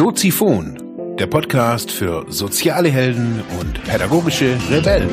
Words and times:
Soziphon, 0.00 1.16
der 1.18 1.26
Podcast 1.26 1.90
für 1.90 2.24
soziale 2.28 2.88
Helden 2.88 3.42
und 3.58 3.82
pädagogische 3.82 4.56
Rebellen. 4.70 5.10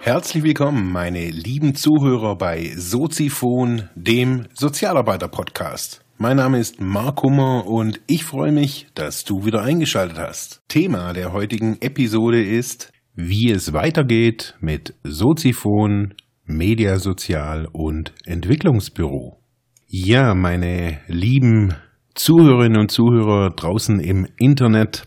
Herzlich 0.00 0.44
willkommen, 0.44 0.92
meine 0.92 1.30
lieben 1.30 1.74
Zuhörer 1.74 2.36
bei 2.36 2.70
Soziphon, 2.76 3.88
dem 3.94 4.44
Sozialarbeiter-Podcast. 4.52 6.04
Mein 6.18 6.36
Name 6.36 6.58
ist 6.58 6.78
Mark 6.78 7.22
Hummer 7.22 7.66
und 7.66 8.02
ich 8.06 8.26
freue 8.26 8.52
mich, 8.52 8.88
dass 8.94 9.24
du 9.24 9.46
wieder 9.46 9.62
eingeschaltet 9.62 10.18
hast. 10.18 10.60
Thema 10.68 11.14
der 11.14 11.32
heutigen 11.32 11.78
Episode 11.80 12.44
ist, 12.44 12.92
wie 13.14 13.50
es 13.50 13.72
weitergeht 13.72 14.56
mit 14.60 14.92
Soziphon, 15.04 16.12
Mediasozial 16.44 17.66
und 17.72 18.12
Entwicklungsbüro. 18.26 19.40
Ja, 19.86 20.34
meine 20.34 21.00
lieben 21.08 21.74
Zuhörerinnen 22.14 22.80
und 22.80 22.90
Zuhörer 22.90 23.50
draußen 23.50 24.00
im 24.00 24.26
Internet, 24.38 25.06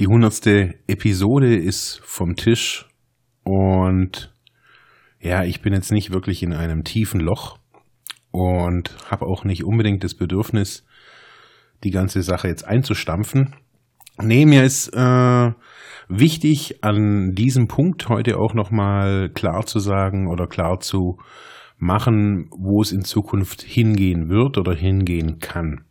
die 0.00 0.08
hundertste 0.08 0.74
Episode 0.88 1.54
ist 1.54 2.00
vom 2.04 2.34
Tisch 2.34 2.88
und 3.44 4.34
ja, 5.20 5.44
ich 5.44 5.62
bin 5.62 5.72
jetzt 5.72 5.92
nicht 5.92 6.12
wirklich 6.12 6.42
in 6.42 6.52
einem 6.52 6.82
tiefen 6.82 7.20
Loch 7.20 7.58
und 8.32 8.96
habe 9.08 9.26
auch 9.26 9.44
nicht 9.44 9.64
unbedingt 9.64 10.02
das 10.02 10.14
Bedürfnis, 10.14 10.84
die 11.84 11.90
ganze 11.90 12.22
Sache 12.22 12.48
jetzt 12.48 12.66
einzustampfen. 12.66 13.54
Nee, 14.20 14.46
mir 14.46 14.64
ist 14.64 14.88
äh, 14.88 15.50
wichtig, 16.08 16.82
an 16.82 17.34
diesem 17.34 17.68
Punkt 17.68 18.08
heute 18.08 18.36
auch 18.38 18.54
nochmal 18.54 19.30
klar 19.30 19.64
zu 19.64 19.78
sagen 19.78 20.26
oder 20.28 20.48
klar 20.48 20.80
zu 20.80 21.18
machen, 21.82 22.48
wo 22.56 22.80
es 22.80 22.92
in 22.92 23.02
Zukunft 23.02 23.60
hingehen 23.60 24.28
wird 24.28 24.56
oder 24.56 24.72
hingehen 24.72 25.40
kann. 25.40 25.84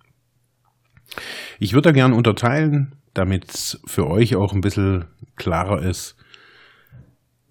Ich 1.60 1.74
würde 1.74 1.90
da 1.90 1.92
gern 1.92 2.14
unterteilen, 2.14 2.96
damit 3.14 3.50
es 3.50 3.82
für 3.86 4.08
euch 4.08 4.38
auch 4.38 4.54
ein 4.54 4.62
bisschen 4.62 5.06
klarer 5.36 5.82
ist, 5.82 6.16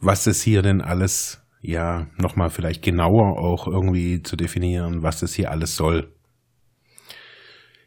was 0.01 0.27
es 0.27 0.43
hier 0.43 0.63
denn 0.63 0.81
alles, 0.81 1.47
ja, 1.61 2.07
nochmal 2.17 2.49
vielleicht 2.49 2.83
genauer 2.83 3.39
auch 3.39 3.67
irgendwie 3.67 4.23
zu 4.23 4.37
definieren, 4.37 5.03
was 5.03 5.21
es 5.21 5.35
hier 5.35 5.51
alles 5.51 5.77
soll. 5.77 6.11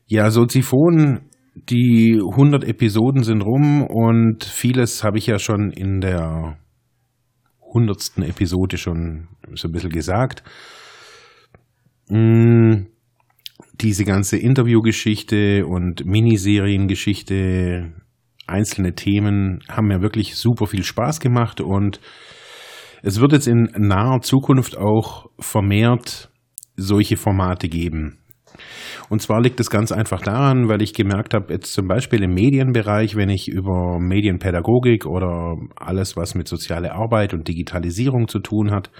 Ja, 0.05 0.29
Soziphon, 0.29 1.31
die 1.55 2.21
100 2.21 2.63
Episoden 2.63 3.23
sind 3.23 3.41
rum 3.41 3.81
und 3.81 4.43
vieles 4.43 5.03
habe 5.03 5.17
ich 5.17 5.25
ja 5.25 5.39
schon 5.39 5.71
in 5.71 5.99
der 5.99 6.59
hundertsten 7.73 8.23
Episode 8.23 8.77
schon 8.77 9.27
so 9.53 9.67
ein 9.67 9.71
bisschen 9.71 9.89
gesagt. 9.89 10.43
Mm, 12.09 12.83
diese 13.73 14.05
ganze 14.05 14.37
Interviewgeschichte 14.37 15.65
und 15.65 16.05
Miniseriengeschichte, 16.05 17.93
einzelne 18.45 18.93
Themen 18.93 19.63
haben 19.69 19.87
mir 19.87 20.01
wirklich 20.01 20.35
super 20.35 20.67
viel 20.67 20.83
Spaß 20.83 21.19
gemacht 21.19 21.61
und 21.61 21.99
es 23.01 23.19
wird 23.19 23.33
jetzt 23.33 23.47
in 23.47 23.69
naher 23.77 24.21
Zukunft 24.21 24.77
auch 24.77 25.29
vermehrt 25.39 26.29
solche 26.75 27.17
Formate 27.17 27.67
geben. 27.67 28.22
Und 29.09 29.21
zwar 29.21 29.41
liegt 29.41 29.59
es 29.59 29.69
ganz 29.69 29.91
einfach 29.91 30.21
daran, 30.21 30.69
weil 30.69 30.81
ich 30.81 30.93
gemerkt 30.93 31.33
habe, 31.33 31.53
jetzt 31.53 31.73
zum 31.73 31.87
Beispiel 31.87 32.23
im 32.23 32.33
Medienbereich, 32.33 33.15
wenn 33.15 33.29
ich 33.29 33.47
über 33.47 33.99
Medienpädagogik 33.99 35.05
oder 35.05 35.57
alles, 35.75 36.15
was 36.15 36.35
mit 36.35 36.47
soziale 36.47 36.93
Arbeit 36.93 37.33
und 37.33 37.47
Digitalisierung 37.47 38.27
zu 38.27 38.39
tun 38.39 38.71
hat, 38.71 38.91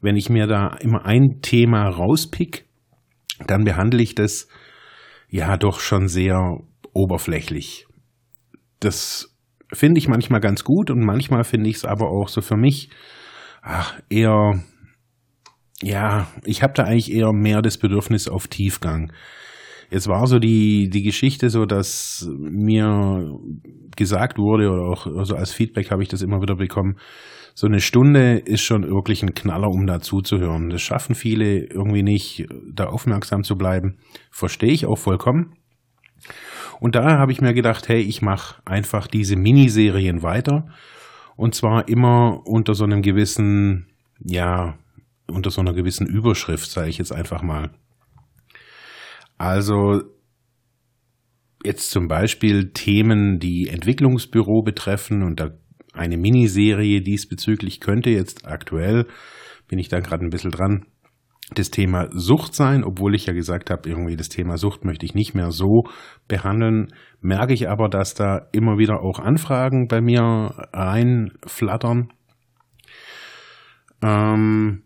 wenn 0.00 0.16
ich 0.16 0.30
mir 0.30 0.46
da 0.46 0.76
immer 0.80 1.04
ein 1.04 1.40
Thema 1.42 1.88
rauspick, 1.88 2.64
dann 3.46 3.64
behandle 3.64 4.02
ich 4.02 4.14
das 4.14 4.48
ja 5.28 5.56
doch 5.56 5.80
schon 5.80 6.08
sehr 6.08 6.58
oberflächlich. 6.92 7.86
Das 8.80 9.34
finde 9.72 9.98
ich 9.98 10.08
manchmal 10.08 10.40
ganz 10.40 10.64
gut 10.64 10.90
und 10.90 11.04
manchmal 11.04 11.44
finde 11.44 11.70
ich 11.70 11.76
es 11.76 11.84
aber 11.84 12.10
auch 12.10 12.28
so 12.28 12.40
für 12.40 12.56
mich 12.56 12.90
ach, 13.62 14.00
eher 14.08 14.60
ja, 15.82 16.28
ich 16.44 16.62
habe 16.62 16.74
da 16.74 16.84
eigentlich 16.84 17.12
eher 17.12 17.32
mehr 17.32 17.62
das 17.62 17.78
Bedürfnis 17.78 18.28
auf 18.28 18.48
Tiefgang. 18.48 19.12
Jetzt 19.90 20.06
war 20.06 20.26
so 20.26 20.38
die, 20.38 20.88
die 20.88 21.02
Geschichte 21.02 21.50
so, 21.50 21.66
dass 21.66 22.28
mir 22.38 23.36
gesagt 23.96 24.38
wurde 24.38 24.70
oder 24.70 24.82
auch 24.82 25.06
also 25.06 25.34
als 25.34 25.52
Feedback 25.52 25.90
habe 25.90 26.02
ich 26.02 26.08
das 26.08 26.22
immer 26.22 26.40
wieder 26.40 26.54
bekommen, 26.54 26.96
so 27.54 27.66
eine 27.66 27.80
Stunde 27.80 28.38
ist 28.38 28.62
schon 28.62 28.88
wirklich 28.88 29.22
ein 29.22 29.34
Knaller, 29.34 29.68
um 29.68 29.86
da 29.86 30.00
zuzuhören. 30.00 30.70
Das 30.70 30.80
schaffen 30.80 31.14
viele 31.14 31.58
irgendwie 31.58 32.02
nicht, 32.02 32.46
da 32.72 32.86
aufmerksam 32.86 33.42
zu 33.42 33.56
bleiben. 33.56 33.98
Verstehe 34.30 34.72
ich 34.72 34.86
auch 34.86 34.96
vollkommen. 34.96 35.56
Und 36.78 36.94
daher 36.94 37.18
habe 37.18 37.32
ich 37.32 37.40
mir 37.40 37.52
gedacht, 37.52 37.88
hey, 37.88 38.00
ich 38.00 38.22
mache 38.22 38.62
einfach 38.64 39.06
diese 39.06 39.36
Miniserien 39.36 40.22
weiter. 40.22 40.68
Und 41.36 41.54
zwar 41.54 41.88
immer 41.88 42.40
unter 42.46 42.74
so 42.74 42.84
einem 42.84 43.02
gewissen, 43.02 43.86
ja, 44.24 44.78
unter 45.30 45.50
so 45.50 45.60
einer 45.60 45.72
gewissen 45.72 46.06
Überschrift, 46.06 46.70
sage 46.70 46.90
ich 46.90 46.98
jetzt 46.98 47.12
einfach 47.12 47.42
mal. 47.42 47.70
Also 49.38 50.02
jetzt 51.64 51.90
zum 51.90 52.08
Beispiel 52.08 52.72
Themen, 52.72 53.38
die 53.38 53.68
Entwicklungsbüro 53.68 54.62
betreffen 54.62 55.22
und 55.22 55.40
da 55.40 55.50
eine 55.92 56.16
Miniserie 56.16 57.00
diesbezüglich 57.00 57.80
könnte 57.80 58.10
jetzt 58.10 58.46
aktuell, 58.46 59.06
bin 59.68 59.78
ich 59.78 59.88
da 59.88 60.00
gerade 60.00 60.24
ein 60.24 60.30
bisschen 60.30 60.50
dran, 60.50 60.86
das 61.54 61.70
Thema 61.70 62.08
Sucht 62.12 62.54
sein, 62.54 62.84
obwohl 62.84 63.14
ich 63.14 63.26
ja 63.26 63.32
gesagt 63.32 63.70
habe, 63.70 63.88
irgendwie 63.88 64.16
das 64.16 64.28
Thema 64.28 64.56
Sucht 64.56 64.84
möchte 64.84 65.04
ich 65.04 65.14
nicht 65.14 65.34
mehr 65.34 65.50
so 65.50 65.84
behandeln, 66.28 66.88
merke 67.20 67.52
ich 67.52 67.68
aber, 67.68 67.88
dass 67.88 68.14
da 68.14 68.48
immer 68.52 68.78
wieder 68.78 69.00
auch 69.02 69.18
Anfragen 69.18 69.88
bei 69.88 70.00
mir 70.00 70.22
reinflattern. 70.72 72.12
Ähm, 74.02 74.82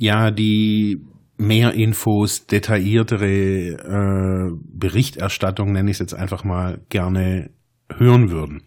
ja, 0.00 0.30
die 0.30 1.04
mehr 1.36 1.74
Infos, 1.74 2.46
detailliertere 2.46 3.28
äh, 3.28 4.50
Berichterstattung, 4.64 5.72
nenne 5.72 5.90
ich 5.90 5.96
es 5.96 6.00
jetzt 6.00 6.14
einfach 6.14 6.42
mal, 6.42 6.80
gerne 6.88 7.50
hören 7.94 8.30
würden. 8.30 8.62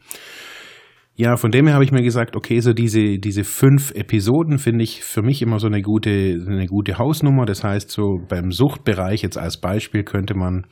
Ja, 1.15 1.35
von 1.37 1.49
dem 1.49 1.65
her 1.65 1.73
habe 1.73 1.85
ich 1.85 1.91
mir 1.91 2.03
gesagt, 2.03 2.35
okay, 2.35 2.59
so 2.59 2.73
diese, 2.73 3.17
diese 3.17 3.43
fünf 3.43 3.91
Episoden 3.95 4.59
finde 4.59 4.83
ich 4.83 5.03
für 5.03 5.23
mich 5.23 5.41
immer 5.41 5.57
so 5.57 5.65
eine 5.65 5.81
gute, 5.81 6.09
eine 6.47 6.67
gute 6.67 6.99
Hausnummer. 6.99 7.45
Das 7.45 7.63
heißt, 7.63 7.89
so 7.89 8.19
beim 8.29 8.51
Suchtbereich 8.51 9.23
jetzt 9.23 9.37
als 9.37 9.59
Beispiel 9.59 10.03
könnte 10.03 10.35
man, 10.35 10.67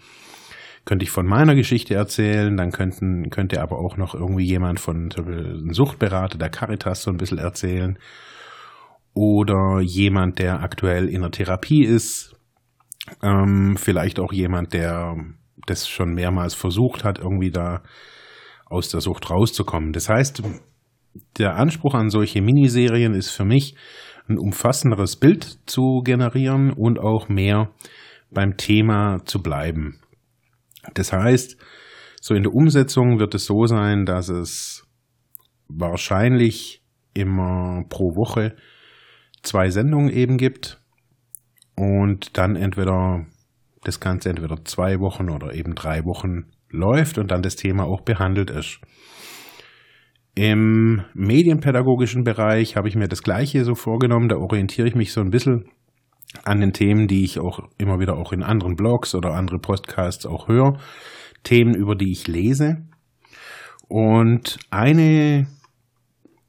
könnte 0.86 1.04
ich 1.04 1.10
von 1.10 1.26
meiner 1.26 1.56
Geschichte 1.56 1.96
erzählen, 1.96 2.56
dann 2.56 2.70
könnten, 2.70 3.32
könnte 3.32 3.64
aber 3.64 3.80
auch 3.80 3.98
noch 3.98 4.14
irgendwie 4.14 4.46
jemand 4.46 4.80
von 4.80 5.10
ein 5.18 5.74
Suchtberater 5.74 6.38
der 6.38 6.50
Caritas 6.50 7.02
so 7.02 7.10
ein 7.10 7.18
bisschen 7.18 7.40
erzählen 7.40 7.98
oder 9.14 9.80
jemand, 9.82 10.40
der 10.40 10.62
aktuell 10.62 11.10
in 11.10 11.22
der 11.22 11.32
Therapie 11.32 11.84
ist, 11.84 12.36
ähm, 13.22 13.76
vielleicht 13.78 14.20
auch 14.20 14.32
jemand, 14.32 14.74
der 14.74 15.16
das 15.68 15.88
schon 15.88 16.14
mehrmals 16.14 16.54
versucht 16.54 17.04
hat, 17.04 17.20
irgendwie 17.20 17.52
da 17.52 17.84
aus 18.66 18.90
der 18.90 19.02
Sucht 19.02 19.30
rauszukommen. 19.30 19.92
Das 19.92 20.10
heißt, 20.10 20.42
der 21.38 21.56
Anspruch 21.56 21.94
an 21.94 22.10
solche 22.10 22.42
Miniserien 22.42 23.14
ist 23.14 23.32
für 23.32 23.46
mich, 23.46 23.76
ein 24.30 24.38
umfassenderes 24.38 25.18
Bild 25.18 25.60
zu 25.66 26.02
generieren 26.04 26.72
und 26.72 27.00
auch 27.00 27.28
mehr 27.28 27.72
beim 28.30 28.56
Thema 28.56 29.20
zu 29.26 29.42
bleiben. 29.42 30.00
Das 30.94 31.12
heißt, 31.12 31.58
so 32.22 32.34
in 32.34 32.44
der 32.44 32.54
Umsetzung 32.54 33.20
wird 33.20 33.36
es 33.36 33.46
so 33.46 33.66
sein, 33.66 34.06
dass 34.06 34.30
es 34.30 34.88
wahrscheinlich 35.68 36.82
immer 37.14 37.84
pro 37.90 38.16
Woche 38.16 38.56
zwei 39.44 39.70
Sendungen 39.70 40.10
eben 40.10 40.38
gibt 40.38 40.80
und 41.76 42.38
dann 42.38 42.56
entweder 42.56 43.26
das 43.84 44.00
Ganze 44.00 44.30
entweder 44.30 44.64
zwei 44.66 45.00
Wochen 45.00 45.30
oder 45.30 45.54
eben 45.54 45.76
drei 45.76 46.06
Wochen 46.06 46.52
läuft 46.70 47.18
und 47.18 47.32
dann 47.32 47.42
das 47.42 47.56
Thema 47.56 47.86
auch 47.86 48.02
behandelt 48.02 48.50
ist. 48.50 48.80
Im 50.34 51.04
medienpädagogischen 51.14 52.24
Bereich 52.24 52.78
habe 52.78 52.88
ich 52.88 52.96
mir 52.96 53.10
das 53.10 53.24
Gleiche 53.24 53.66
so 53.66 53.76
vorgenommen. 53.76 54.30
Da 54.30 54.38
orientiere 54.38 54.88
ich 54.88 54.96
mich 54.96 55.12
so 55.12 55.20
ein 55.20 55.30
bisschen 55.30 55.66
an 56.44 56.62
den 56.62 56.72
Themen, 56.72 57.08
die 57.08 57.26
ich 57.26 57.40
auch 57.40 57.68
immer 57.78 58.00
wieder 58.00 58.16
auch 58.16 58.32
in 58.32 58.42
anderen 58.42 58.76
Blogs 58.76 59.14
oder 59.14 59.34
andere 59.34 59.60
Podcasts 59.60 60.26
auch 60.26 60.48
höre. 60.48 60.80
Themen, 61.44 61.76
über 61.76 61.96
die 61.96 62.12
ich 62.12 62.28
lese. 62.28 62.78
Und 63.90 64.58
eine 64.70 65.48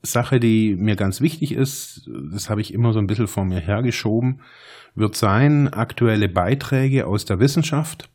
Sache, 0.03 0.41
die 0.41 0.75
mir 0.77 0.97
ganz 0.97 1.21
wichtig 1.21 1.53
ist, 1.53 2.11
das 2.33 2.51
habe 2.51 2.61
ich 2.61 2.75
immer 2.75 2.93
so 2.93 2.99
ein 2.99 3.07
bisschen 3.07 3.29
vor 3.29 3.45
mir 3.45 3.61
hergeschoben, 3.61 4.43
wird 4.95 5.17
sein, 5.17 5.69
aktuelle 5.69 6.29
Beiträge 6.29 7.07
aus 7.07 7.25
der 7.25 7.39
Wissenschaft, 7.39 8.11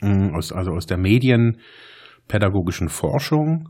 mm, 0.00 0.34
aus, 0.34 0.52
also 0.52 0.70
aus 0.70 0.86
der 0.86 0.98
medienpädagogischen 0.98 2.88
Forschung 2.88 3.68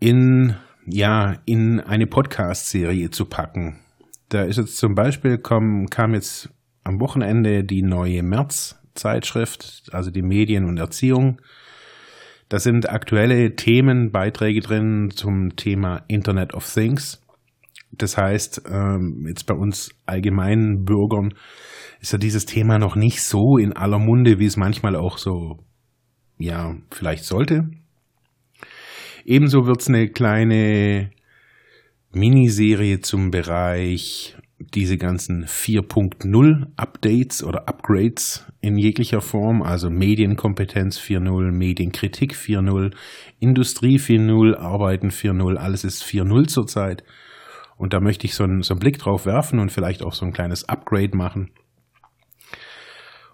in, 0.00 0.54
ja, 0.86 1.36
in 1.46 1.80
eine 1.80 2.06
Podcast-Serie 2.06 3.10
zu 3.10 3.24
packen. 3.24 3.80
Da 4.28 4.42
ist 4.42 4.58
jetzt 4.58 4.76
zum 4.76 4.94
Beispiel, 4.94 5.38
kam, 5.38 5.86
kam 5.86 6.14
jetzt 6.14 6.50
am 6.84 7.00
Wochenende 7.00 7.64
die 7.64 7.82
neue 7.82 8.22
März-Zeitschrift, 8.22 9.90
also 9.92 10.10
die 10.10 10.22
Medien 10.22 10.66
und 10.66 10.78
Erziehung. 10.78 11.40
Da 12.50 12.58
sind 12.58 12.90
aktuelle 12.90 13.54
Themenbeiträge 13.54 14.60
drin 14.60 15.10
zum 15.14 15.54
Thema 15.54 16.02
Internet 16.08 16.52
of 16.52 16.68
Things. 16.68 17.22
Das 17.92 18.18
heißt, 18.18 18.62
ähm, 18.68 19.24
jetzt 19.28 19.46
bei 19.46 19.54
uns 19.54 19.90
allgemeinen 20.04 20.84
Bürgern 20.84 21.32
ist 22.00 22.12
ja 22.12 22.18
dieses 22.18 22.46
Thema 22.46 22.80
noch 22.80 22.96
nicht 22.96 23.22
so 23.22 23.56
in 23.56 23.72
aller 23.72 24.00
Munde, 24.00 24.40
wie 24.40 24.46
es 24.46 24.56
manchmal 24.56 24.96
auch 24.96 25.16
so, 25.16 25.58
ja, 26.38 26.74
vielleicht 26.90 27.24
sollte. 27.24 27.70
Ebenso 29.24 29.66
wird 29.66 29.82
es 29.82 29.86
eine 29.86 30.08
kleine 30.08 31.12
Miniserie 32.12 33.00
zum 33.00 33.30
Bereich 33.30 34.36
diese 34.60 34.98
ganzen 34.98 35.46
4.0 35.46 36.66
Updates 36.76 37.42
oder 37.42 37.66
Upgrades 37.66 38.46
in 38.60 38.76
jeglicher 38.76 39.22
Form, 39.22 39.62
also 39.62 39.88
Medienkompetenz 39.88 40.98
4.0, 40.98 41.50
Medienkritik 41.50 42.34
4.0, 42.34 42.94
Industrie 43.38 43.96
4.0, 43.96 44.56
Arbeiten 44.56 45.08
4.0, 45.08 45.56
alles 45.56 45.84
ist 45.84 46.04
4.0 46.04 46.48
zurzeit. 46.48 47.04
Und 47.76 47.94
da 47.94 48.00
möchte 48.00 48.26
ich 48.26 48.34
so 48.34 48.44
einen, 48.44 48.62
so 48.62 48.74
einen 48.74 48.80
Blick 48.80 48.98
drauf 48.98 49.24
werfen 49.24 49.58
und 49.58 49.72
vielleicht 49.72 50.02
auch 50.02 50.12
so 50.12 50.26
ein 50.26 50.32
kleines 50.32 50.68
Upgrade 50.68 51.16
machen. 51.16 51.50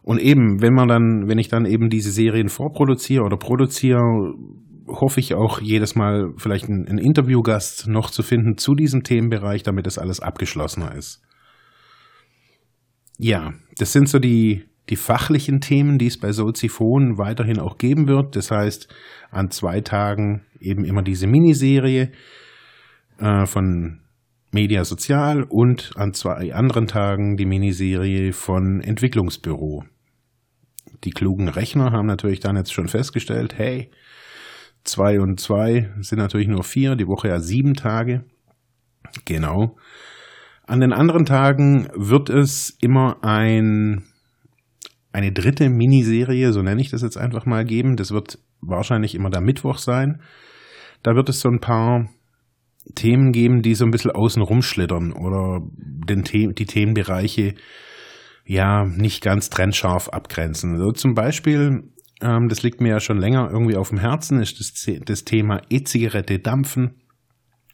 Und 0.02 0.20
eben, 0.20 0.62
wenn 0.62 0.72
man 0.72 0.86
dann, 0.86 1.24
wenn 1.26 1.38
ich 1.38 1.48
dann 1.48 1.66
eben 1.66 1.90
diese 1.90 2.12
Serien 2.12 2.48
vorproduziere 2.48 3.24
oder 3.24 3.36
produziere, 3.36 4.34
hoffe 4.86 5.20
ich 5.20 5.34
auch 5.34 5.60
jedes 5.60 5.94
Mal 5.94 6.32
vielleicht 6.36 6.68
einen, 6.68 6.86
einen 6.86 6.98
Interviewgast 6.98 7.88
noch 7.88 8.10
zu 8.10 8.22
finden 8.22 8.56
zu 8.56 8.74
diesem 8.74 9.02
Themenbereich, 9.02 9.62
damit 9.62 9.86
das 9.86 9.98
alles 9.98 10.20
abgeschlossener 10.20 10.94
ist. 10.94 11.22
Ja, 13.18 13.54
das 13.78 13.92
sind 13.92 14.08
so 14.08 14.18
die, 14.18 14.64
die 14.88 14.96
fachlichen 14.96 15.60
Themen, 15.60 15.98
die 15.98 16.06
es 16.06 16.18
bei 16.18 16.32
Soziphon 16.32 17.18
weiterhin 17.18 17.58
auch 17.58 17.78
geben 17.78 18.08
wird. 18.08 18.36
Das 18.36 18.50
heißt, 18.50 18.88
an 19.30 19.50
zwei 19.50 19.80
Tagen 19.80 20.44
eben 20.60 20.84
immer 20.84 21.02
diese 21.02 21.26
Miniserie 21.26 22.12
äh, 23.18 23.46
von 23.46 24.00
Media 24.52 24.84
Sozial 24.84 25.42
und 25.42 25.92
an 25.96 26.12
zwei 26.12 26.54
anderen 26.54 26.86
Tagen 26.86 27.36
die 27.36 27.46
Miniserie 27.46 28.32
von 28.32 28.80
Entwicklungsbüro. 28.80 29.84
Die 31.04 31.10
klugen 31.10 31.48
Rechner 31.48 31.92
haben 31.92 32.06
natürlich 32.06 32.40
dann 32.40 32.56
jetzt 32.56 32.72
schon 32.72 32.88
festgestellt, 32.88 33.58
hey, 33.58 33.90
zwei 34.86 35.20
und 35.20 35.40
zwei 35.40 35.90
sind 36.00 36.18
natürlich 36.18 36.48
nur 36.48 36.64
vier, 36.64 36.96
die 36.96 37.06
Woche 37.06 37.28
ja 37.28 37.40
sieben 37.40 37.74
Tage. 37.74 38.24
Genau. 39.24 39.76
An 40.66 40.80
den 40.80 40.92
anderen 40.92 41.24
Tagen 41.24 41.88
wird 41.94 42.28
es 42.28 42.76
immer 42.80 43.22
ein, 43.22 44.04
eine 45.12 45.32
dritte 45.32 45.68
Miniserie, 45.68 46.52
so 46.52 46.62
nenne 46.62 46.80
ich 46.80 46.90
das 46.90 47.02
jetzt 47.02 47.16
einfach 47.16 47.46
mal, 47.46 47.64
geben. 47.64 47.96
Das 47.96 48.10
wird 48.10 48.38
wahrscheinlich 48.60 49.14
immer 49.14 49.30
der 49.30 49.40
Mittwoch 49.40 49.78
sein. 49.78 50.20
Da 51.02 51.14
wird 51.14 51.28
es 51.28 51.40
so 51.40 51.48
ein 51.48 51.60
paar 51.60 52.08
Themen 52.94 53.32
geben, 53.32 53.62
die 53.62 53.74
so 53.74 53.84
ein 53.84 53.90
bisschen 53.90 54.10
außen 54.10 54.42
rumschlittern 54.42 55.12
oder 55.12 55.60
den 55.72 56.24
The 56.24 56.52
die 56.52 56.66
Themenbereiche 56.66 57.54
ja 58.44 58.84
nicht 58.84 59.22
ganz 59.22 59.50
trennscharf 59.50 60.08
abgrenzen. 60.08 60.78
So 60.78 60.92
zum 60.92 61.14
Beispiel 61.14 61.84
ähm, 62.20 62.48
das 62.48 62.62
liegt 62.62 62.80
mir 62.80 62.90
ja 62.90 63.00
schon 63.00 63.18
länger 63.18 63.50
irgendwie 63.50 63.76
auf 63.76 63.90
dem 63.90 63.98
Herzen, 63.98 64.40
ist 64.40 64.58
das, 64.58 64.86
das 65.04 65.24
Thema 65.24 65.60
E-Zigarette 65.68 66.38
dampfen. 66.38 67.02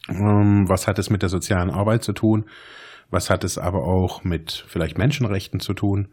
Ähm, 0.08 0.68
was 0.68 0.88
hat 0.88 0.98
es 0.98 1.10
mit 1.10 1.22
der 1.22 1.28
sozialen 1.28 1.70
Arbeit 1.70 2.02
zu 2.02 2.12
tun? 2.12 2.46
Was 3.10 3.30
hat 3.30 3.44
es 3.44 3.58
aber 3.58 3.84
auch 3.84 4.24
mit 4.24 4.64
vielleicht 4.68 4.98
Menschenrechten 4.98 5.60
zu 5.60 5.74
tun? 5.74 6.08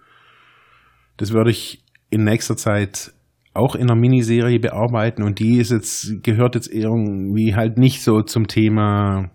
Das 1.17 1.33
würde 1.33 1.51
ich 1.51 1.83
in 2.09 2.23
nächster 2.23 2.55
Zeit 2.55 3.13
auch 3.53 3.75
in 3.75 3.89
einer 3.89 3.99
Miniserie 3.99 4.59
bearbeiten 4.59 5.23
und 5.23 5.39
die 5.39 5.57
ist 5.57 5.71
jetzt, 5.71 6.23
gehört 6.23 6.55
jetzt 6.55 6.71
irgendwie 6.71 7.55
halt 7.55 7.77
nicht 7.77 8.03
so 8.03 8.21
zum 8.21 8.47
Thema 8.47 9.31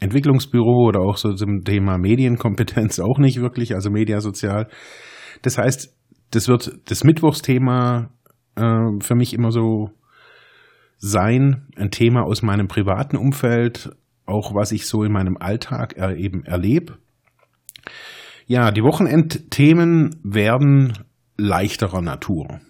Entwicklungsbüro 0.00 0.86
oder 0.86 1.00
auch 1.00 1.16
so 1.16 1.34
zum 1.34 1.64
Thema 1.64 1.98
Medienkompetenz 1.98 2.98
auch 3.00 3.18
nicht 3.18 3.40
wirklich, 3.40 3.74
also 3.74 3.90
Mediasozial. 3.90 4.68
Das 5.42 5.58
heißt, 5.58 5.95
das 6.30 6.48
wird 6.48 6.78
das 6.86 7.04
Mittwochsthema 7.04 8.10
äh, 8.56 8.90
für 9.00 9.14
mich 9.14 9.34
immer 9.34 9.52
so 9.52 9.90
sein, 10.98 11.66
ein 11.76 11.90
Thema 11.90 12.22
aus 12.24 12.42
meinem 12.42 12.68
privaten 12.68 13.16
Umfeld, 13.16 13.90
auch 14.24 14.54
was 14.54 14.72
ich 14.72 14.86
so 14.86 15.04
in 15.04 15.12
meinem 15.12 15.36
Alltag 15.36 15.94
er, 15.96 16.16
eben 16.16 16.44
erlebe. 16.44 16.98
Ja, 18.46 18.70
die 18.70 18.82
Wochenendthemen 18.82 20.16
werden 20.22 20.92
leichterer 21.36 22.00
Natur. 22.00 22.60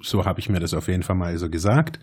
So 0.00 0.24
habe 0.24 0.40
ich 0.40 0.48
mir 0.48 0.60
das 0.60 0.74
auf 0.74 0.88
jeden 0.88 1.02
Fall 1.02 1.16
mal 1.16 1.36
so 1.38 1.50
gesagt. 1.50 1.98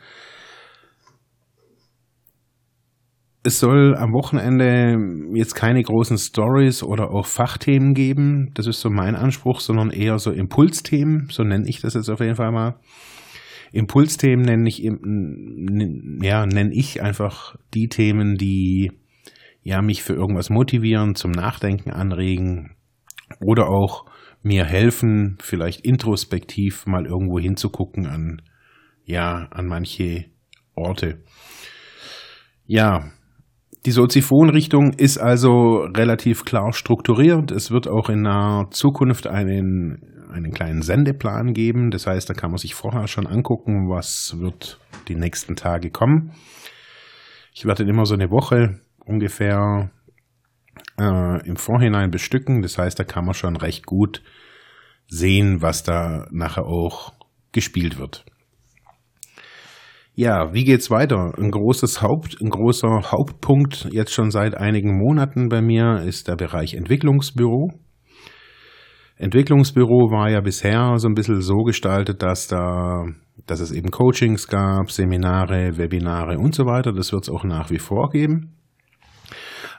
Es 3.45 3.59
soll 3.59 3.95
am 3.95 4.12
Wochenende 4.12 4.97
jetzt 5.38 5.53
keine 5.53 5.83
großen 5.83 6.18
Stories 6.18 6.81
oder 6.81 7.12
auch 7.12 7.27
Fachthemen 7.27 7.94
geben. 7.94 8.51
Das 8.56 8.65
ist 8.65 8.81
so 8.81 8.89
mein 8.89 9.15
Anspruch, 9.15 9.59
sondern 9.59 9.92
eher 9.92 10.18
so 10.18 10.31
Impulsthemen. 10.31 11.27
So 11.30 11.44
nenne 11.44 11.69
ich 11.69 11.80
das 11.80 11.94
jetzt 11.94 12.09
auf 12.09 12.21
jeden 12.21 12.36
Fall 12.36 12.51
mal. 12.51 12.80
Impulsthemen 13.71 14.44
nenne 14.44 14.68
ich, 14.68 14.80
ja, 14.80 16.45
nenne 16.47 16.71
ich 16.74 17.03
einfach 17.03 17.56
die 17.75 17.88
Themen, 17.88 18.36
die 18.36 18.92
ja 19.62 19.83
mich 19.83 20.01
für 20.01 20.13
irgendwas 20.13 20.50
motivieren, 20.50 21.13
zum 21.13 21.31
Nachdenken 21.31 21.91
anregen 21.91 22.75
oder 23.41 23.68
auch 23.69 24.06
mir 24.41 24.65
helfen, 24.65 25.38
vielleicht 25.39 25.81
introspektiv 25.81 26.88
mal 26.88 27.06
irgendwo 27.06 27.39
hinzugucken 27.39 28.07
an, 28.07 28.41
ja, 29.03 29.48
an 29.51 29.68
manche 29.68 30.25
Orte. 30.75 31.24
Ja, 32.65 33.12
die 33.85 33.91
Soziphon-Richtung 33.91 34.93
ist 34.93 35.19
also 35.19 35.87
relativ 35.95 36.43
klar 36.43 36.73
strukturiert. 36.73 37.51
Es 37.51 37.69
wird 37.69 37.87
auch 37.87 38.09
in 38.09 38.23
naher 38.23 38.71
Zukunft 38.71 39.27
einen, 39.27 40.25
einen 40.31 40.51
kleinen 40.51 40.81
Sendeplan 40.81 41.53
geben. 41.53 41.91
Das 41.91 42.07
heißt, 42.07 42.27
da 42.27 42.33
kann 42.33 42.49
man 42.49 42.57
sich 42.57 42.73
vorher 42.73 43.07
schon 43.07 43.27
angucken, 43.27 43.87
was 43.87 44.37
wird 44.39 44.79
die 45.07 45.15
nächsten 45.15 45.55
Tage 45.55 45.91
kommen. 45.91 46.31
Ich 47.53 47.65
werde 47.65 47.83
immer 47.83 48.05
so 48.05 48.15
eine 48.15 48.31
Woche 48.31 48.79
ungefähr 49.05 49.91
äh, 51.00 51.48
im 51.48 51.55
Vorhinein 51.55 52.10
bestücken. 52.10 52.63
Das 52.63 52.79
heißt, 52.79 52.98
da 52.98 53.03
kann 53.03 53.25
man 53.25 53.36
schon 53.36 53.55
recht 53.55 53.86
gut 53.86 54.24
sehen, 55.07 55.62
was 55.62 55.83
da 55.83 56.27
nachher 56.31 56.65
auch 56.65 57.13
gespielt 57.51 58.00
wird. 58.00 58.25
Ja, 60.17 60.53
wie 60.53 60.63
geht's 60.63 60.89
weiter? 60.89 61.34
Ein 61.38 61.51
großes 61.51 62.01
Haupt, 62.01 62.38
ein 62.41 62.50
großer 62.50 63.12
Hauptpunkt 63.12 63.89
jetzt 63.91 64.13
schon 64.13 64.31
seit 64.31 64.55
einigen 64.55 64.98
Monaten 64.98 65.50
bei 65.50 65.62
mir 65.62 66.03
ist 66.07 66.29
der 66.29 66.38
Bereich 66.38 66.74
Entwicklungsbüro. 66.74 67.74
Entwicklungsbüro 69.17 70.12
war 70.12 70.29
ja 70.29 70.39
bisher 70.39 70.93
so 71.00 71.10
ein 71.10 71.15
bisschen 71.15 71.41
so 71.41 71.63
gestaltet, 71.63 72.24
dass 72.24 72.48
da, 72.48 73.03
dass 73.45 73.60
es 73.60 73.74
eben 73.74 73.91
Coachings 73.91 74.48
gab, 74.48 74.89
Seminare, 74.89 75.77
Webinare 75.77 76.38
und 76.38 76.55
so 76.55 76.65
weiter. 76.65 76.93
Das 76.93 77.12
wird 77.12 77.24
es 77.24 77.29
auch 77.29 77.43
nach 77.43 77.69
wie 77.69 77.79
vor 77.79 78.10
geben. 78.10 78.55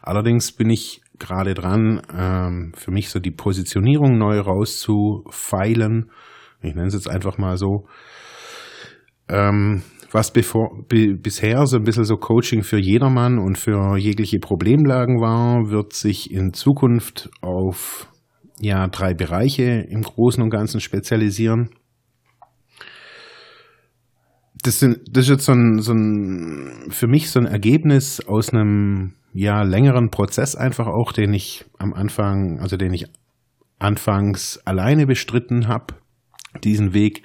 Allerdings 0.02 0.52
bin 0.52 0.68
ich 0.68 1.00
gerade 1.18 1.54
dran, 1.54 2.02
ähm, 2.14 2.72
für 2.76 2.90
mich 2.90 3.08
so 3.08 3.20
die 3.20 3.30
Positionierung 3.30 4.18
neu 4.18 4.38
rauszufeilen. 4.40 6.10
Ich 6.60 6.74
nenne 6.74 6.88
es 6.88 6.94
jetzt 6.94 7.08
einfach 7.08 7.38
mal 7.38 7.56
so. 7.56 7.86
Ähm, 9.28 9.82
was 10.12 10.32
bevor, 10.32 10.84
bisher 10.88 11.66
so 11.66 11.76
ein 11.76 11.84
bisschen 11.84 12.04
so 12.04 12.16
Coaching 12.16 12.62
für 12.62 12.78
jedermann 12.78 13.38
und 13.38 13.58
für 13.58 13.96
jegliche 13.96 14.38
Problemlagen 14.38 15.20
war, 15.20 15.68
wird 15.70 15.92
sich 15.92 16.30
in 16.30 16.52
Zukunft 16.52 17.28
auf 17.40 18.08
ja, 18.60 18.86
drei 18.88 19.14
Bereiche 19.14 19.86
im 19.88 20.02
Großen 20.02 20.42
und 20.42 20.50
Ganzen 20.50 20.80
spezialisieren. 20.80 21.70
Das, 24.62 24.80
sind, 24.80 25.00
das 25.10 25.24
ist 25.24 25.30
jetzt 25.30 25.44
so 25.44 25.52
ein, 25.52 25.80
so 25.80 25.92
ein, 25.92 26.90
für 26.90 27.06
mich 27.06 27.30
so 27.30 27.38
ein 27.38 27.46
Ergebnis 27.46 28.20
aus 28.26 28.50
einem 28.50 29.14
ja, 29.32 29.62
längeren 29.62 30.10
Prozess 30.10 30.54
einfach 30.54 30.86
auch, 30.86 31.12
den 31.12 31.34
ich 31.34 31.66
am 31.78 31.92
Anfang, 31.92 32.58
also 32.60 32.76
den 32.76 32.94
ich 32.94 33.04
anfangs 33.78 34.58
alleine 34.64 35.06
bestritten 35.06 35.68
habe, 35.68 35.94
diesen 36.64 36.94
Weg 36.94 37.22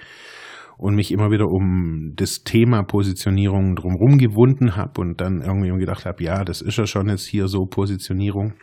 und 0.82 0.96
mich 0.96 1.12
immer 1.12 1.30
wieder 1.30 1.46
um 1.46 2.14
das 2.16 2.44
Thema 2.44 2.82
Positionierung 2.82 3.76
drumherum 3.76 4.18
gewunden 4.18 4.76
habe 4.76 5.00
und 5.00 5.22
dann 5.22 5.42
irgendwie 5.42 5.78
gedacht 5.78 6.08
habe, 6.08 6.24
ja, 6.24 6.44
das 6.44 6.64
ist 6.64 6.76
ja 6.76 6.88
schon 6.88 7.08
jetzt 7.08 7.28
hier 7.28 7.48
so 7.48 7.68
Positionierung. 7.68 8.56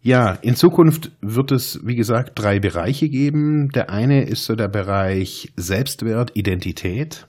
Ja, 0.00 0.32
in 0.40 0.56
Zukunft 0.56 1.12
wird 1.20 1.52
es, 1.52 1.78
wie 1.84 1.94
gesagt, 1.94 2.32
drei 2.36 2.58
Bereiche 2.58 3.10
geben. 3.10 3.68
Der 3.68 3.90
eine 3.90 4.24
ist 4.24 4.46
so 4.46 4.54
der 4.54 4.68
Bereich 4.68 5.52
Selbstwert, 5.56 6.30
Identität. 6.34 7.28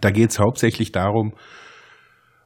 Da 0.00 0.12
geht 0.12 0.30
es 0.30 0.38
hauptsächlich 0.38 0.92
darum, 0.92 1.34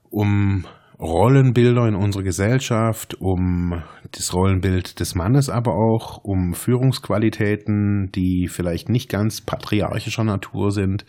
um 0.09 0.64
Rollenbilder 0.98 1.86
in 1.86 1.94
unserer 1.94 2.22
Gesellschaft, 2.22 3.14
um 3.20 3.82
das 4.12 4.32
Rollenbild 4.32 4.98
des 4.98 5.14
Mannes 5.14 5.50
aber 5.50 5.72
auch, 5.74 6.24
um 6.24 6.54
Führungsqualitäten, 6.54 8.10
die 8.14 8.48
vielleicht 8.48 8.88
nicht 8.88 9.10
ganz 9.10 9.40
patriarchischer 9.42 10.24
Natur 10.24 10.70
sind. 10.70 11.04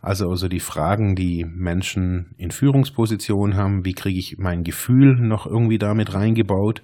Also, 0.00 0.30
also 0.30 0.48
die 0.48 0.60
Fragen, 0.60 1.14
die 1.14 1.44
Menschen 1.44 2.34
in 2.38 2.50
Führungspositionen 2.50 3.56
haben, 3.56 3.84
wie 3.84 3.92
kriege 3.92 4.18
ich 4.18 4.38
mein 4.38 4.62
Gefühl 4.62 5.16
noch 5.16 5.46
irgendwie 5.46 5.78
damit 5.78 6.14
reingebaut? 6.14 6.80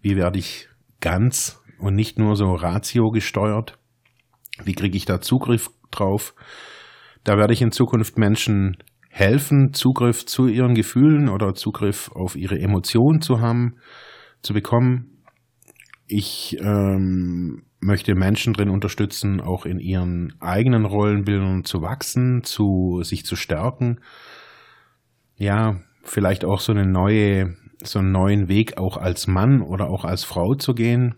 Wie 0.00 0.14
werde 0.16 0.38
ich 0.38 0.68
ganz 1.00 1.60
und 1.80 1.96
nicht 1.96 2.18
nur 2.18 2.36
so 2.36 2.54
ratio 2.54 3.10
gesteuert? 3.10 3.76
Wie 4.64 4.74
kriege 4.74 4.96
ich 4.96 5.04
da 5.04 5.20
Zugriff 5.20 5.70
drauf? 5.90 6.34
Da 7.24 7.36
werde 7.36 7.52
ich 7.52 7.62
in 7.62 7.72
Zukunft 7.72 8.16
Menschen 8.18 8.76
helfen, 9.16 9.72
Zugriff 9.72 10.26
zu 10.26 10.46
ihren 10.46 10.74
Gefühlen 10.74 11.30
oder 11.30 11.54
Zugriff 11.54 12.10
auf 12.12 12.36
ihre 12.36 12.58
Emotionen 12.58 13.22
zu 13.22 13.40
haben, 13.40 13.76
zu 14.42 14.52
bekommen. 14.52 15.22
Ich 16.06 16.58
ähm, 16.60 17.62
möchte 17.80 18.14
Menschen 18.14 18.52
drin 18.52 18.68
unterstützen, 18.68 19.40
auch 19.40 19.64
in 19.64 19.80
ihren 19.80 20.34
eigenen 20.40 20.84
Rollenbildern 20.84 21.64
zu 21.64 21.80
wachsen, 21.80 22.42
zu 22.42 23.00
sich 23.02 23.24
zu 23.24 23.36
stärken. 23.36 24.00
Ja, 25.36 25.80
vielleicht 26.02 26.44
auch 26.44 26.60
so 26.60 26.72
eine 26.72 26.86
neue, 26.86 27.56
so 27.82 28.00
einen 28.00 28.12
neuen 28.12 28.48
Weg 28.48 28.76
auch 28.76 28.98
als 28.98 29.26
Mann 29.26 29.62
oder 29.62 29.88
auch 29.88 30.04
als 30.04 30.24
Frau 30.24 30.56
zu 30.56 30.74
gehen 30.74 31.14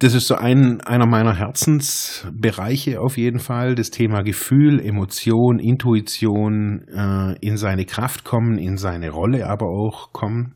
das 0.00 0.14
ist 0.14 0.28
so 0.28 0.34
ein, 0.34 0.80
einer 0.80 1.04
meiner 1.04 1.36
Herzensbereiche 1.36 3.00
auf 3.02 3.18
jeden 3.18 3.38
Fall, 3.38 3.74
das 3.74 3.90
Thema 3.90 4.22
Gefühl, 4.22 4.80
Emotion, 4.80 5.58
Intuition, 5.58 6.88
äh, 6.88 7.36
in 7.40 7.58
seine 7.58 7.84
Kraft 7.84 8.24
kommen, 8.24 8.56
in 8.56 8.78
seine 8.78 9.10
Rolle 9.10 9.46
aber 9.46 9.66
auch 9.66 10.14
kommen. 10.14 10.54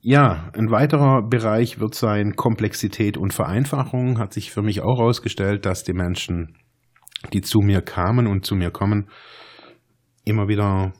Ja, 0.00 0.50
ein 0.54 0.72
weiterer 0.72 1.22
Bereich 1.22 1.78
wird 1.78 1.94
sein 1.94 2.34
Komplexität 2.34 3.16
und 3.16 3.32
Vereinfachung. 3.32 4.18
Hat 4.18 4.32
sich 4.32 4.50
für 4.50 4.62
mich 4.62 4.80
auch 4.80 4.98
herausgestellt, 4.98 5.64
dass 5.66 5.84
die 5.84 5.94
Menschen, 5.94 6.56
die 7.32 7.42
zu 7.42 7.60
mir 7.60 7.80
kamen 7.80 8.26
und 8.26 8.44
zu 8.44 8.56
mir 8.56 8.72
kommen, 8.72 9.08
immer 10.24 10.48
wieder 10.48 10.92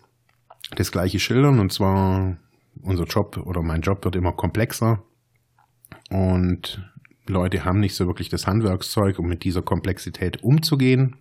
das 0.76 0.92
gleiche 0.92 1.18
schildern. 1.18 1.58
Und 1.58 1.72
zwar, 1.72 2.38
unser 2.82 3.04
Job 3.04 3.36
oder 3.44 3.62
mein 3.62 3.80
Job 3.80 4.04
wird 4.04 4.14
immer 4.14 4.32
komplexer 4.32 5.02
und 6.14 6.80
Leute 7.26 7.64
haben 7.64 7.80
nicht 7.80 7.96
so 7.96 8.06
wirklich 8.06 8.28
das 8.28 8.46
Handwerkszeug, 8.46 9.18
um 9.18 9.26
mit 9.26 9.42
dieser 9.42 9.62
Komplexität 9.62 10.44
umzugehen, 10.44 11.16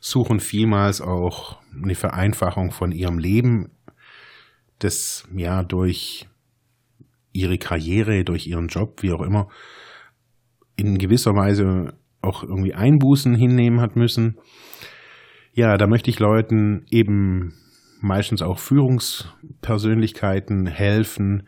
suchen 0.00 0.40
vielmals 0.40 1.02
auch 1.02 1.60
eine 1.74 1.94
Vereinfachung 1.94 2.70
von 2.70 2.90
ihrem 2.90 3.18
Leben, 3.18 3.72
das 4.78 5.28
ja 5.36 5.62
durch 5.62 6.26
ihre 7.32 7.58
Karriere, 7.58 8.24
durch 8.24 8.46
ihren 8.46 8.68
Job, 8.68 9.02
wie 9.02 9.12
auch 9.12 9.20
immer, 9.20 9.48
in 10.76 10.96
gewisser 10.96 11.34
Weise 11.34 11.92
auch 12.22 12.42
irgendwie 12.42 12.72
Einbußen 12.72 13.34
hinnehmen 13.34 13.82
hat 13.82 13.94
müssen. 13.94 14.38
Ja, 15.52 15.76
da 15.76 15.86
möchte 15.86 16.08
ich 16.08 16.18
Leuten 16.18 16.86
eben 16.90 17.52
meistens 18.00 18.40
auch 18.40 18.58
Führungspersönlichkeiten 18.58 20.66
helfen, 20.66 21.46